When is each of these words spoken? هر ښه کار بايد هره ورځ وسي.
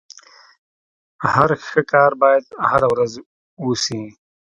هر 1.33 1.49
ښه 1.67 1.81
کار 1.91 2.11
بايد 2.21 2.45
هره 2.69 2.87
ورځ 2.93 3.13
وسي. 3.65 4.01